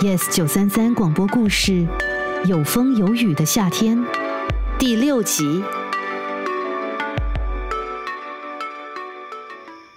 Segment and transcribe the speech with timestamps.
[0.00, 1.84] Yes 九三三广播故事，
[2.46, 3.98] 有风有雨的夏天，
[4.78, 5.60] 第六集。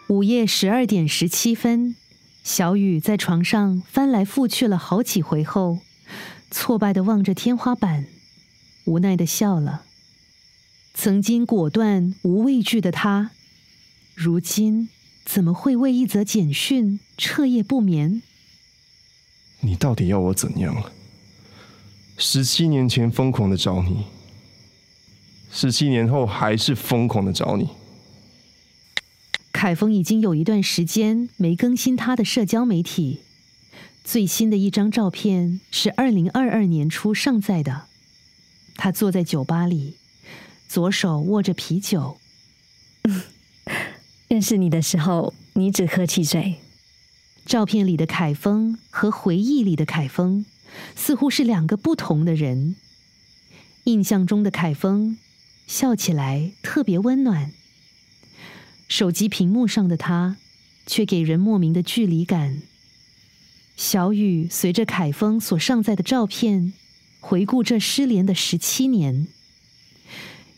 [0.07, 1.95] 午夜十二点十七分，
[2.43, 5.77] 小雨在床上翻来覆去了好几回后，
[6.49, 8.07] 挫败的望着天花板，
[8.85, 9.83] 无奈的笑了。
[10.95, 13.29] 曾经果断无畏惧的他，
[14.15, 14.89] 如今
[15.23, 18.23] 怎么会为一则简讯彻夜不眠？
[19.61, 20.83] 你到底要我怎样？
[22.17, 24.05] 十七年前疯狂的找你，
[25.51, 27.69] 十七年后还是疯狂的找你。
[29.51, 33.21] 凯峰已经有一段时间没更新他的社交媒体，
[34.03, 37.85] 最新的一张照片是二零二二年初上载的，
[38.75, 39.95] 他坐在酒吧里，
[40.67, 42.17] 左手握着啤酒。
[44.27, 46.55] 认识你的时候，你只喝汽水。
[47.45, 50.45] 照片里的凯峰和回忆里的凯峰，
[50.95, 52.75] 似乎是两个不同的人。
[53.85, 55.17] 印象中的凯峰，
[55.65, 57.51] 笑起来特别温暖。
[58.87, 60.37] 手机屏幕上的他，
[60.85, 62.61] 却给人莫名的距离感。
[63.75, 66.73] 小雨随着凯峰所上载的照片，
[67.19, 69.27] 回顾这失联的十七年。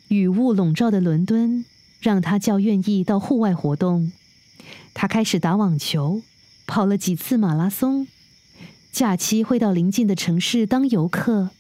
[0.09, 1.64] 雨雾笼罩的伦敦，
[2.02, 4.12] 让他较愿意到户外活动。
[4.94, 6.22] 他开始打网球，
[6.74, 8.08] 跑了几次马拉松。
[8.92, 11.52] 假期会到邻近的城市当游客，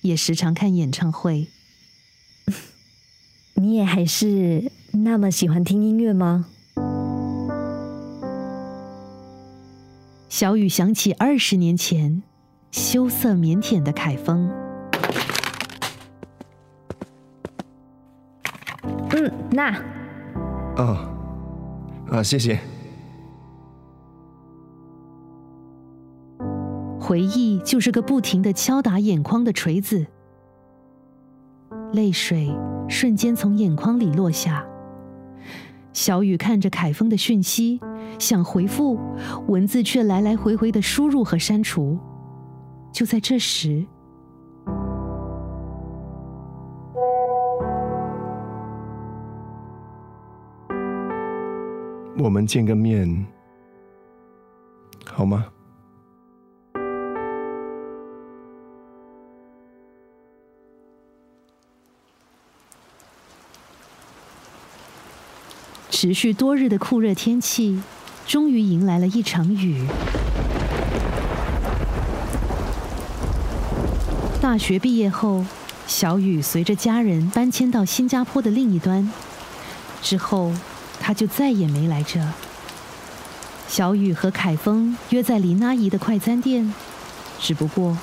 [0.00, 1.48] 也时常看演唱会。
[3.52, 4.72] 你也还是。
[4.92, 6.46] 那么喜欢听音乐吗？
[10.30, 12.22] 小雨想起二十年前
[12.70, 14.50] 羞涩腼腆的凯峰。
[19.10, 19.78] 嗯，那。
[20.76, 20.96] 哦，
[22.10, 22.58] 啊，谢谢。
[27.02, 30.06] 回忆就是个不停的敲打眼眶的锤子，
[31.92, 32.48] 泪水
[32.88, 34.64] 瞬间从眼眶里落下。
[35.92, 37.80] 小雨看着凯峰的讯息，
[38.20, 39.00] 想回复，
[39.48, 41.98] 文字却来来回回的输入和删除。
[42.92, 43.84] 就在这时，
[52.16, 53.26] 我们见个面
[55.04, 55.46] 好吗？
[66.02, 67.80] 持续多日的酷热天气，
[68.26, 69.86] 终于迎来了一场雨。
[74.40, 75.46] 大学毕业后，
[75.86, 79.08] 小雨随着家人搬迁到新加坡的另一端，
[80.02, 80.52] 之后
[80.98, 82.20] 他就再也没来这。
[83.68, 86.74] 小雨和凯峰约在林阿姨的快餐店，
[87.38, 87.96] 只不过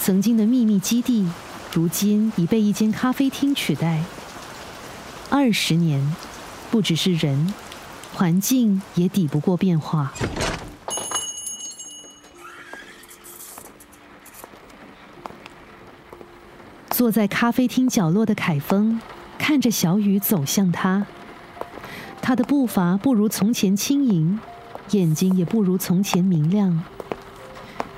[0.00, 1.28] 曾经的秘密基地，
[1.74, 4.02] 如今已被一间咖啡厅取代。
[5.28, 6.00] 二十年。
[6.74, 7.54] 不只是人，
[8.14, 10.12] 环境也抵不过变化。
[16.90, 19.00] 坐在咖啡厅角落的凯峰，
[19.38, 21.06] 看着小雨走向他。
[22.20, 24.40] 他的步伐不如从前轻盈，
[24.90, 26.82] 眼睛也不如从前明亮。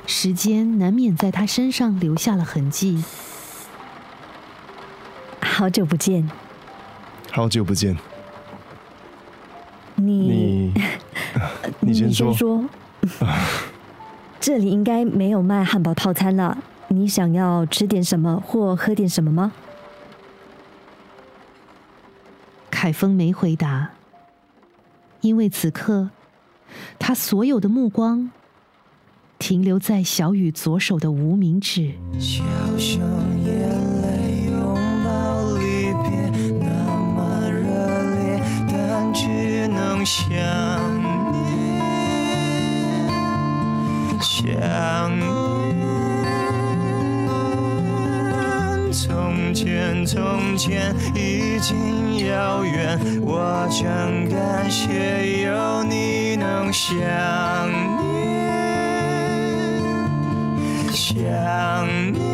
[0.06, 3.02] 时间难免在他身上留下了痕迹。
[5.40, 6.30] 好久不见。
[7.32, 7.96] 好久不见。
[9.96, 10.72] 你，
[11.80, 12.64] 你先说。
[14.40, 16.56] 这里应该没有卖汉堡套餐了。
[16.88, 19.52] 你想要吃点什么或喝点什么吗？
[22.70, 23.90] 凯峰没回答，
[25.22, 26.10] 因为此刻
[26.98, 28.30] 他所有的目光
[29.38, 31.94] 停留在小雨左手的无名指。
[40.06, 40.38] 想
[41.02, 41.82] 念，
[44.22, 45.26] 想念，
[48.92, 52.96] 从前，从前已经遥远。
[53.20, 58.46] 我真感谢有你能想念，
[60.92, 61.12] 想
[62.12, 62.24] 念。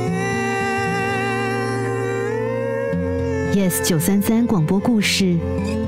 [3.55, 5.39] Yes 九三三广播故事。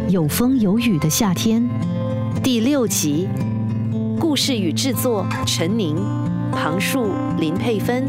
[0.08, 1.66] 有风有雨的夏天，
[2.42, 3.26] 第六集，
[4.20, 5.96] 故事与制作：陈宁、
[6.52, 8.06] 庞树、林佩芬，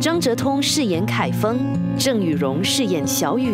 [0.00, 1.58] 张哲通饰演凯峰，
[1.98, 3.50] 郑雨荣饰演小雨。